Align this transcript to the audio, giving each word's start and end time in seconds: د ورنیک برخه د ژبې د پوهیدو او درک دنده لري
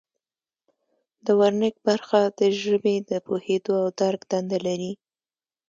د 1.25 1.27
ورنیک 1.39 1.75
برخه 1.87 2.19
د 2.39 2.41
ژبې 2.61 2.95
د 3.09 3.11
پوهیدو 3.25 3.73
او 3.83 3.87
درک 3.99 4.21
دنده 4.31 4.59
لري 4.67 4.93